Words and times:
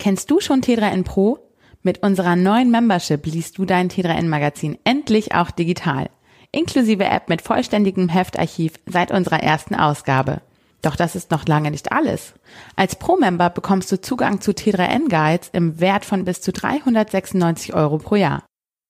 Kennst 0.00 0.30
du 0.30 0.40
schon 0.40 0.62
T3N 0.62 1.04
Pro? 1.04 1.38
Mit 1.82 2.02
unserer 2.02 2.34
neuen 2.34 2.70
Membership 2.70 3.26
liest 3.26 3.58
du 3.58 3.66
dein 3.66 3.90
T3N 3.90 4.28
Magazin 4.28 4.78
endlich 4.82 5.34
auch 5.34 5.50
digital. 5.50 6.08
Inklusive 6.52 7.04
App 7.04 7.28
mit 7.28 7.42
vollständigem 7.42 8.08
Heftarchiv 8.08 8.72
seit 8.86 9.10
unserer 9.12 9.42
ersten 9.42 9.74
Ausgabe. 9.74 10.40
Doch 10.80 10.96
das 10.96 11.16
ist 11.16 11.30
noch 11.30 11.46
lange 11.46 11.70
nicht 11.70 11.92
alles. 11.92 12.32
Als 12.76 12.96
Pro-Member 12.96 13.50
bekommst 13.50 13.92
du 13.92 14.00
Zugang 14.00 14.40
zu 14.40 14.52
T3N 14.52 15.10
Guides 15.10 15.50
im 15.52 15.80
Wert 15.80 16.06
von 16.06 16.24
bis 16.24 16.40
zu 16.40 16.50
396 16.50 17.74
Euro 17.74 17.98
pro 17.98 18.14
Jahr. 18.14 18.44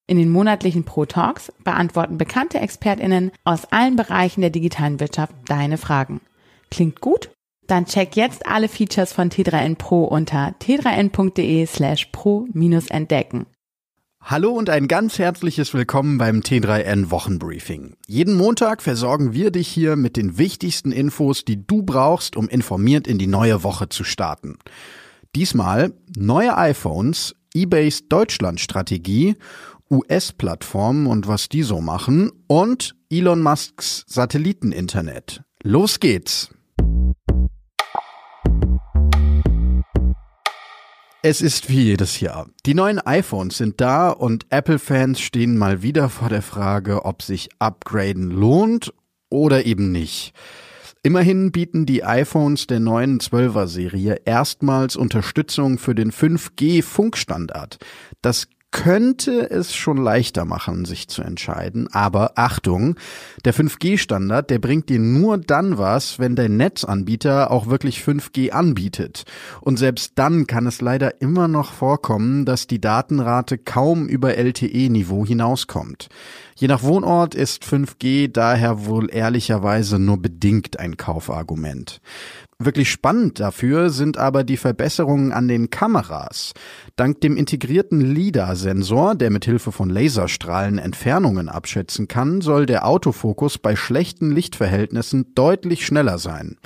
In 0.06 0.16
den 0.16 0.30
monatlichen 0.30 0.84
Pro 0.84 1.06
Talks 1.06 1.52
beantworten 1.64 2.18
bekannte 2.18 2.60
ExpertInnen 2.60 3.32
aus 3.42 3.64
allen 3.72 3.96
Bereichen 3.96 4.42
der 4.42 4.50
digitalen 4.50 5.00
Wirtschaft 5.00 5.34
deine 5.48 5.76
Fragen. 5.76 6.20
Klingt 6.70 7.00
gut? 7.00 7.30
Dann 7.70 7.86
check 7.86 8.16
jetzt 8.16 8.46
alle 8.46 8.66
Features 8.66 9.12
von 9.12 9.30
T3N 9.30 9.76
Pro 9.76 10.02
unter 10.02 10.56
t3n.de 10.60 11.66
slash 11.66 12.06
pro-entdecken. 12.10 13.46
Hallo 14.20 14.50
und 14.50 14.68
ein 14.68 14.88
ganz 14.88 15.20
herzliches 15.20 15.72
Willkommen 15.72 16.18
beim 16.18 16.40
T3N 16.40 17.12
Wochenbriefing. 17.12 17.94
Jeden 18.08 18.36
Montag 18.36 18.82
versorgen 18.82 19.34
wir 19.34 19.52
dich 19.52 19.68
hier 19.68 19.94
mit 19.94 20.16
den 20.16 20.36
wichtigsten 20.36 20.90
Infos, 20.90 21.44
die 21.44 21.64
du 21.64 21.84
brauchst, 21.84 22.36
um 22.36 22.48
informiert 22.48 23.06
in 23.06 23.18
die 23.18 23.28
neue 23.28 23.62
Woche 23.62 23.88
zu 23.88 24.02
starten. 24.02 24.58
Diesmal 25.36 25.92
neue 26.16 26.58
iPhones, 26.58 27.36
eBays 27.54 28.08
Deutschland-Strategie, 28.08 29.36
US-Plattformen 29.88 31.06
und 31.06 31.28
was 31.28 31.48
die 31.48 31.62
so 31.62 31.80
machen 31.80 32.32
und 32.48 32.96
Elon 33.10 33.42
Musks 33.42 34.04
Satelliteninternet. 34.08 35.42
Los 35.62 36.00
geht's! 36.00 36.50
Es 41.22 41.42
ist 41.42 41.68
wie 41.68 41.82
jedes 41.82 42.20
Jahr. 42.20 42.48
Die 42.64 42.72
neuen 42.72 42.98
iPhones 42.98 43.58
sind 43.58 43.82
da 43.82 44.08
und 44.08 44.46
Apple-Fans 44.48 45.20
stehen 45.20 45.58
mal 45.58 45.82
wieder 45.82 46.08
vor 46.08 46.30
der 46.30 46.40
Frage, 46.40 47.04
ob 47.04 47.20
sich 47.20 47.50
Upgraden 47.58 48.30
lohnt 48.30 48.94
oder 49.28 49.66
eben 49.66 49.92
nicht. 49.92 50.32
Immerhin 51.02 51.52
bieten 51.52 51.84
die 51.84 52.04
iPhones 52.04 52.66
der 52.68 52.80
neuen 52.80 53.20
12er 53.20 53.66
Serie 53.66 54.22
erstmals 54.24 54.96
Unterstützung 54.96 55.76
für 55.76 55.94
den 55.94 56.10
5G 56.10 56.82
Funkstandard. 56.82 57.76
Das 58.22 58.48
könnte 58.70 59.50
es 59.50 59.74
schon 59.74 59.96
leichter 59.96 60.44
machen, 60.44 60.84
sich 60.84 61.08
zu 61.08 61.22
entscheiden. 61.22 61.88
Aber 61.92 62.32
Achtung, 62.36 62.96
der 63.44 63.54
5G-Standard, 63.54 64.50
der 64.50 64.58
bringt 64.58 64.88
dir 64.88 64.98
nur 64.98 65.38
dann 65.38 65.78
was, 65.78 66.18
wenn 66.18 66.36
dein 66.36 66.56
Netzanbieter 66.56 67.50
auch 67.50 67.66
wirklich 67.66 67.98
5G 68.00 68.50
anbietet. 68.50 69.24
Und 69.60 69.78
selbst 69.78 70.12
dann 70.16 70.46
kann 70.46 70.66
es 70.66 70.80
leider 70.80 71.20
immer 71.20 71.48
noch 71.48 71.72
vorkommen, 71.72 72.44
dass 72.44 72.66
die 72.66 72.80
Datenrate 72.80 73.58
kaum 73.58 74.06
über 74.06 74.36
LTE-Niveau 74.36 75.26
hinauskommt. 75.26 76.08
Je 76.54 76.68
nach 76.68 76.82
Wohnort 76.82 77.34
ist 77.34 77.64
5G 77.64 78.30
daher 78.30 78.84
wohl 78.86 79.08
ehrlicherweise 79.12 79.98
nur 79.98 80.18
bedingt 80.20 80.78
ein 80.78 80.96
Kaufargument. 80.96 82.00
Wirklich 82.62 82.90
spannend 82.90 83.40
dafür 83.40 83.88
sind 83.88 84.18
aber 84.18 84.44
die 84.44 84.58
Verbesserungen 84.58 85.32
an 85.32 85.48
den 85.48 85.70
Kameras. 85.70 86.52
Dank 86.94 87.22
dem 87.22 87.38
integrierten 87.38 88.02
LIDAR-Sensor, 88.02 89.14
der 89.14 89.30
mit 89.30 89.46
Hilfe 89.46 89.72
von 89.72 89.88
Laserstrahlen 89.88 90.76
Entfernungen 90.76 91.48
abschätzen 91.48 92.06
kann, 92.06 92.42
soll 92.42 92.66
der 92.66 92.86
Autofokus 92.86 93.56
bei 93.56 93.76
schlechten 93.76 94.30
Lichtverhältnissen 94.30 95.34
deutlich 95.34 95.86
schneller 95.86 96.18
sein. 96.18 96.58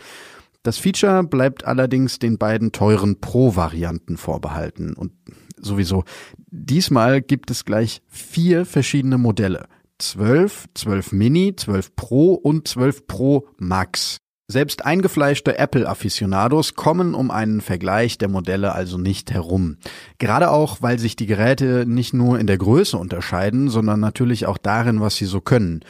Das 0.65 0.78
Feature 0.78 1.22
bleibt 1.22 1.65
allerdings 1.65 2.19
den 2.19 2.39
beiden 2.39 2.72
teuren 2.72 3.20
Pro-Varianten 3.20 4.17
vorbehalten. 4.17 4.95
Und 4.95 5.12
sowieso, 5.61 6.03
diesmal 6.50 7.22
gibt 7.22 7.53
es 7.53 7.65
gleich 7.65 8.03
vier 8.09 8.67
verschiedene 8.67 9.17
Modelle. 9.17 9.69
12, 10.00 10.70
12 10.75 11.12
Mini, 11.12 11.55
12 11.55 11.95
Pro 11.95 12.34
und 12.34 12.66
12 12.66 13.06
Pro 13.06 13.47
Max. 13.59 14.19
Selbst 14.47 14.84
eingefleischte 14.84 15.56
Apple-Afficionados 15.56 16.75
kommen 16.75 17.15
um 17.15 17.31
einen 17.31 17.62
Vergleich 17.62 18.19
der 18.19 18.28
Modelle 18.28 18.75
also 18.75 18.99
nicht 18.99 19.32
herum. 19.32 19.78
Gerade 20.19 20.50
auch, 20.50 20.82
weil 20.82 20.99
sich 20.99 21.16
die 21.16 21.25
Geräte 21.25 21.87
nicht 21.87 22.12
nur 22.12 22.38
in 22.38 22.47
der 22.47 22.59
Größe 22.59 22.99
unterscheiden, 22.99 23.71
sondern 23.71 24.00
natürlich 24.00 24.44
auch 24.44 24.59
darin, 24.59 25.00
was 25.00 25.16
sie 25.16 25.25
so 25.25 25.41
können. 25.41 25.81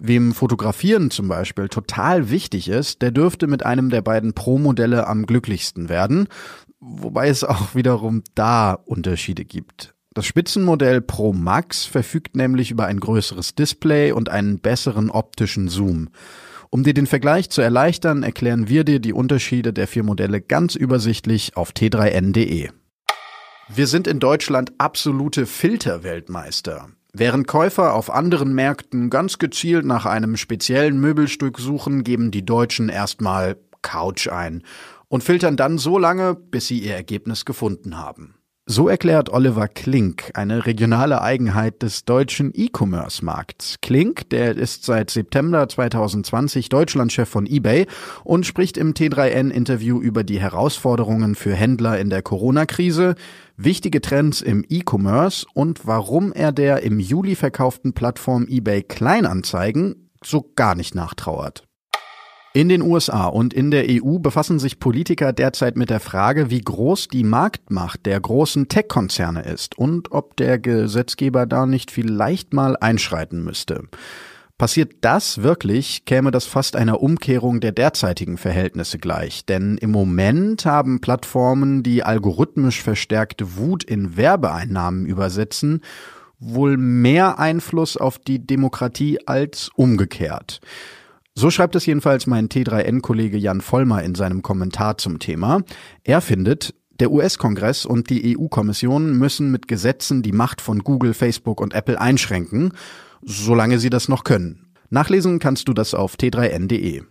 Wem 0.00 0.32
Fotografieren 0.32 1.12
zum 1.12 1.28
Beispiel 1.28 1.68
total 1.68 2.30
wichtig 2.30 2.68
ist, 2.68 3.00
der 3.00 3.12
dürfte 3.12 3.46
mit 3.46 3.64
einem 3.64 3.90
der 3.90 4.02
beiden 4.02 4.32
Pro-Modelle 4.32 5.06
am 5.06 5.24
glücklichsten 5.24 5.88
werden, 5.88 6.26
wobei 6.80 7.28
es 7.28 7.44
auch 7.44 7.76
wiederum 7.76 8.24
da 8.34 8.72
Unterschiede 8.72 9.44
gibt. 9.44 9.94
Das 10.14 10.26
Spitzenmodell 10.26 11.00
Pro 11.00 11.32
Max 11.32 11.84
verfügt 11.84 12.34
nämlich 12.34 12.72
über 12.72 12.86
ein 12.86 12.98
größeres 12.98 13.54
Display 13.54 14.10
und 14.10 14.28
einen 14.28 14.58
besseren 14.58 15.10
optischen 15.10 15.68
Zoom. 15.68 16.08
Um 16.72 16.84
dir 16.84 16.94
den 16.94 17.08
Vergleich 17.08 17.50
zu 17.50 17.62
erleichtern, 17.62 18.22
erklären 18.22 18.68
wir 18.68 18.84
dir 18.84 19.00
die 19.00 19.12
Unterschiede 19.12 19.72
der 19.72 19.88
vier 19.88 20.04
Modelle 20.04 20.40
ganz 20.40 20.76
übersichtlich 20.76 21.56
auf 21.56 21.72
t3n.de. 21.72 22.68
Wir 23.68 23.86
sind 23.88 24.06
in 24.06 24.20
Deutschland 24.20 24.72
absolute 24.78 25.46
Filterweltmeister. 25.46 26.90
Während 27.12 27.48
Käufer 27.48 27.94
auf 27.94 28.08
anderen 28.08 28.54
Märkten 28.54 29.10
ganz 29.10 29.38
gezielt 29.38 29.84
nach 29.84 30.06
einem 30.06 30.36
speziellen 30.36 31.00
Möbelstück 31.00 31.58
suchen, 31.58 32.04
geben 32.04 32.30
die 32.30 32.44
Deutschen 32.44 32.88
erstmal 32.88 33.56
Couch 33.82 34.28
ein 34.28 34.62
und 35.08 35.24
filtern 35.24 35.56
dann 35.56 35.76
so 35.76 35.98
lange, 35.98 36.36
bis 36.36 36.68
sie 36.68 36.78
ihr 36.78 36.94
Ergebnis 36.94 37.44
gefunden 37.44 37.98
haben. 37.98 38.39
So 38.72 38.88
erklärt 38.88 39.30
Oliver 39.30 39.66
Klink 39.66 40.30
eine 40.34 40.64
regionale 40.64 41.22
Eigenheit 41.22 41.82
des 41.82 42.04
deutschen 42.04 42.52
E-Commerce-Markts. 42.54 43.78
Klink, 43.82 44.30
der 44.30 44.56
ist 44.56 44.84
seit 44.84 45.10
September 45.10 45.68
2020 45.68 46.68
Deutschlandchef 46.68 47.28
von 47.28 47.46
eBay 47.46 47.88
und 48.22 48.46
spricht 48.46 48.76
im 48.76 48.94
T3N-Interview 48.94 50.00
über 50.00 50.22
die 50.22 50.38
Herausforderungen 50.38 51.34
für 51.34 51.52
Händler 51.52 51.98
in 51.98 52.10
der 52.10 52.22
Corona-Krise, 52.22 53.16
wichtige 53.56 54.00
Trends 54.00 54.40
im 54.40 54.64
E-Commerce 54.68 55.46
und 55.52 55.88
warum 55.88 56.32
er 56.32 56.52
der 56.52 56.84
im 56.84 57.00
Juli 57.00 57.34
verkauften 57.34 57.92
Plattform 57.92 58.46
eBay 58.48 58.84
Kleinanzeigen 58.84 60.10
so 60.22 60.48
gar 60.54 60.76
nicht 60.76 60.94
nachtrauert. 60.94 61.64
In 62.52 62.68
den 62.68 62.82
USA 62.82 63.26
und 63.26 63.54
in 63.54 63.70
der 63.70 63.84
EU 63.88 64.18
befassen 64.18 64.58
sich 64.58 64.80
Politiker 64.80 65.32
derzeit 65.32 65.76
mit 65.76 65.88
der 65.88 66.00
Frage, 66.00 66.50
wie 66.50 66.60
groß 66.60 67.06
die 67.06 67.22
Marktmacht 67.22 68.06
der 68.06 68.18
großen 68.18 68.66
Tech-Konzerne 68.66 69.42
ist 69.42 69.78
und 69.78 70.10
ob 70.10 70.36
der 70.36 70.58
Gesetzgeber 70.58 71.46
da 71.46 71.64
nicht 71.66 71.92
vielleicht 71.92 72.52
mal 72.52 72.76
einschreiten 72.76 73.44
müsste. 73.44 73.84
Passiert 74.58 74.94
das 75.00 75.44
wirklich, 75.44 76.06
käme 76.06 76.32
das 76.32 76.44
fast 76.44 76.74
einer 76.74 77.00
Umkehrung 77.00 77.60
der 77.60 77.70
derzeitigen 77.70 78.36
Verhältnisse 78.36 78.98
gleich. 78.98 79.46
Denn 79.46 79.78
im 79.78 79.92
Moment 79.92 80.66
haben 80.66 81.00
Plattformen, 81.00 81.84
die 81.84 82.02
algorithmisch 82.02 82.82
verstärkte 82.82 83.58
Wut 83.58 83.84
in 83.84 84.16
Werbeeinnahmen 84.16 85.06
übersetzen, 85.06 85.82
wohl 86.40 86.76
mehr 86.76 87.38
Einfluss 87.38 87.96
auf 87.96 88.18
die 88.18 88.44
Demokratie 88.44 89.20
als 89.24 89.70
umgekehrt. 89.76 90.60
So 91.34 91.50
schreibt 91.50 91.76
es 91.76 91.86
jedenfalls 91.86 92.26
mein 92.26 92.48
T3N-Kollege 92.48 93.38
Jan 93.38 93.60
Vollmer 93.60 94.02
in 94.02 94.14
seinem 94.14 94.42
Kommentar 94.42 94.98
zum 94.98 95.18
Thema. 95.18 95.62
Er 96.04 96.20
findet, 96.20 96.74
der 96.98 97.10
US-Kongress 97.10 97.86
und 97.86 98.10
die 98.10 98.36
EU-Kommission 98.36 99.16
müssen 99.16 99.50
mit 99.50 99.68
Gesetzen 99.68 100.22
die 100.22 100.32
Macht 100.32 100.60
von 100.60 100.80
Google, 100.80 101.14
Facebook 101.14 101.60
und 101.60 101.72
Apple 101.72 102.00
einschränken, 102.00 102.72
solange 103.22 103.78
sie 103.78 103.90
das 103.90 104.08
noch 104.08 104.24
können. 104.24 104.74
Nachlesen 104.90 105.38
kannst 105.38 105.68
du 105.68 105.72
das 105.72 105.94
auf 105.94 106.16
t3n.de. 106.16 107.02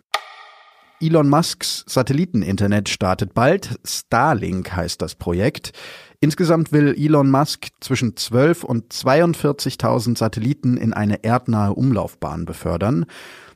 Elon 1.02 1.30
Musks 1.30 1.86
Satelliteninternet 1.88 2.90
startet 2.90 3.34
bald. 3.34 3.80
Starlink 3.86 4.76
heißt 4.76 5.02
das 5.02 5.16
Projekt. 5.16 5.72
Insgesamt 6.22 6.74
will 6.74 6.96
Elon 6.98 7.32
Musk 7.32 7.68
zwischen 7.80 8.18
12 8.18 8.66
und 8.66 8.92
42.000 8.92 10.18
Satelliten 10.18 10.76
in 10.76 10.92
eine 10.92 11.24
erdnahe 11.24 11.74
Umlaufbahn 11.74 12.44
befördern. 12.44 13.06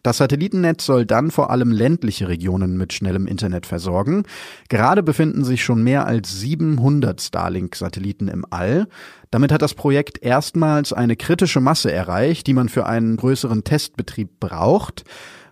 Das 0.02 0.18
Satellitennetz 0.18 0.86
soll 0.86 1.06
dann 1.06 1.30
vor 1.30 1.50
allem 1.50 1.72
ländliche 1.72 2.30
Regionen 2.30 2.78
mit 2.78 2.94
schnellem 2.94 3.28
Internet 3.28 3.66
versorgen. 3.66 4.24
Gerade 4.70 5.04
befinden 5.04 5.44
sich 5.44 5.62
schon 5.62 5.84
mehr 5.84 6.06
als 6.06 6.40
700 6.40 7.22
Starlink-Satelliten 7.22 8.30
im 8.30 8.46
All. 8.50 8.88
Damit 9.30 9.52
hat 9.52 9.62
das 9.62 9.74
Projekt 9.74 10.24
erstmals 10.24 10.94
eine 10.94 11.18
kritische 11.18 11.60
Masse 11.60 11.92
erreicht, 11.92 12.48
die 12.48 12.54
man 12.54 12.70
für 12.70 12.86
einen 12.86 13.18
größeren 13.18 13.66
Testbetrieb 13.66 14.40
braucht. 14.40 15.04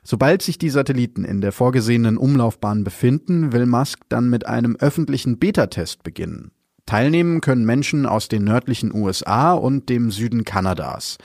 Sobald 0.01 0.41
sich 0.41 0.57
die 0.57 0.69
Satelliten 0.69 1.25
in 1.25 1.41
der 1.41 1.51
vorgesehenen 1.51 2.17
Umlaufbahn 2.17 2.85
befinden, 2.85 3.51
will 3.51 3.65
Musk 3.65 3.99
dann 4.07 4.29
mit 4.29 4.47
einem 4.47 4.77
öffentlichen 4.77 5.39
Beta-Test 5.39 6.03
beginnen. 6.03 6.51
Teilnehmen 6.85 7.41
können 7.41 7.65
Menschen 7.65 8.05
aus 8.05 8.27
den 8.27 8.43
nördlichen 8.43 8.93
USA 8.93 9.53
und 9.53 9.89
dem 9.89 10.11
Süden 10.11 10.43
Kanadas. 10.43 11.17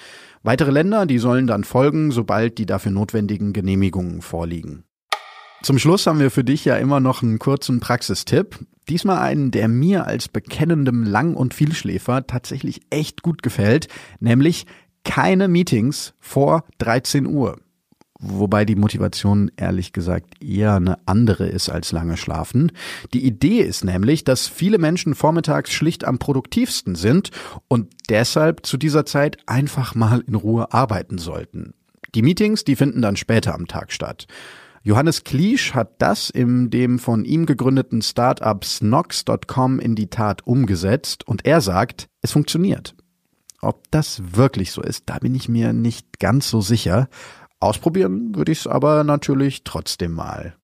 Weitere 0.43 0.71
Länder, 0.71 1.07
die 1.07 1.19
sollen 1.19 1.47
dann 1.47 1.65
folgen, 1.65 2.13
sobald 2.13 2.59
die 2.59 2.67
dafür 2.67 2.93
notwendigen 2.93 3.53
Genehmigungen 3.53 4.23
vorliegen. 4.23 4.85
Zum 5.63 5.79
Schluss 5.79 6.07
haben 6.07 6.21
wir 6.21 6.31
für 6.31 6.45
dich 6.45 6.65
ja 6.65 6.77
immer 6.77 7.01
noch 7.01 7.23
einen 7.23 7.39
kurzen 7.39 7.81
Praxistipp. 7.81 8.59
Diesmal 8.89 9.19
einen, 9.19 9.51
der 9.51 9.67
mir 9.67 10.07
als 10.07 10.29
bekennendem 10.29 11.03
Lang- 11.03 11.35
und 11.35 11.55
Vielschläfer 11.55 12.27
tatsächlich 12.27 12.83
echt 12.91 13.23
gut 13.23 13.43
gefällt, 13.43 13.89
nämlich 14.21 14.67
keine 15.05 15.49
Meetings 15.49 16.15
vor 16.21 16.65
13 16.79 17.27
Uhr. 17.27 17.59
Wobei 18.19 18.65
die 18.65 18.77
Motivation 18.77 19.51
ehrlich 19.57 19.93
gesagt 19.93 20.43
eher 20.43 20.75
eine 20.75 20.99
andere 21.07 21.47
ist 21.47 21.69
als 21.69 21.93
lange 21.93 22.17
schlafen. 22.17 22.73
Die 23.13 23.25
Idee 23.25 23.61
ist 23.61 23.85
nämlich, 23.85 24.25
dass 24.25 24.47
viele 24.47 24.79
Menschen 24.79 25.15
vormittags 25.15 25.73
schlicht 25.73 26.05
am 26.05 26.19
produktivsten 26.19 26.95
sind 26.95 27.31
und 27.69 27.93
deshalb 28.09 28.65
zu 28.65 28.79
dieser 28.79 29.05
Zeit 29.05 29.39
einfach 29.47 29.95
mal 29.95 30.25
in 30.27 30.35
Ruhe 30.35 30.73
arbeiten 30.73 31.19
sollten. 31.19 31.75
Die 32.15 32.23
Meetings, 32.23 32.65
die 32.65 32.77
finden 32.77 33.03
dann 33.03 33.17
später 33.17 33.55
am 33.55 33.67
Tag 33.67 33.93
statt. 33.93 34.27
Johannes 34.83 35.25
Kliesch 35.25 35.75
hat 35.75 36.01
das 36.01 36.31
in 36.31 36.71
dem 36.71 36.99
von 36.99 37.25
ihm 37.25 37.45
gegründeten 37.45 38.03
Startup 38.03 38.65
Snox.com 38.65 39.81
in 39.81 39.97
die 39.97 40.07
Tat 40.07 40.47
umgesetzt 40.47 41.27
und 41.27 41.45
er 41.45 41.61
sagt, 41.61 42.09
es 42.23 42.31
funktioniert. 42.31 42.95
Ob 43.61 43.91
das 43.91 44.23
wirklich 44.37 44.71
so 44.71 44.81
ist, 44.81 45.05
da 45.07 45.19
bin 45.19 45.35
ich 45.35 45.49
mir 45.49 45.73
nicht 45.73 46.21
ganz 46.21 46.49
so 46.49 46.61
sicher. 46.61 47.09
Ausprobieren 47.61 48.35
würde 48.35 48.53
ich 48.53 48.61
es 48.61 48.67
aber 48.67 49.05
natürlich 49.05 49.65
trotzdem 49.65 50.13
mal. 50.13 50.57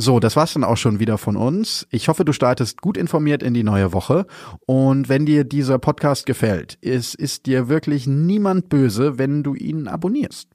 So, 0.00 0.20
das 0.20 0.36
war's 0.36 0.52
dann 0.52 0.62
auch 0.62 0.76
schon 0.76 1.00
wieder 1.00 1.18
von 1.18 1.36
uns. 1.36 1.86
Ich 1.90 2.06
hoffe, 2.06 2.24
du 2.24 2.32
startest 2.32 2.80
gut 2.80 2.96
informiert 2.96 3.42
in 3.42 3.52
die 3.52 3.64
neue 3.64 3.92
Woche. 3.92 4.26
Und 4.64 5.08
wenn 5.08 5.26
dir 5.26 5.42
dieser 5.42 5.80
Podcast 5.80 6.24
gefällt, 6.24 6.78
es 6.82 7.16
ist 7.16 7.46
dir 7.46 7.68
wirklich 7.68 8.06
niemand 8.06 8.68
böse, 8.68 9.18
wenn 9.18 9.42
du 9.42 9.54
ihn 9.54 9.88
abonnierst. 9.88 10.50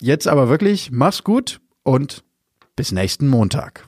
Jetzt 0.00 0.26
aber 0.26 0.48
wirklich, 0.48 0.90
mach's 0.90 1.22
gut 1.22 1.60
und 1.84 2.24
bis 2.74 2.90
nächsten 2.90 3.28
Montag. 3.28 3.86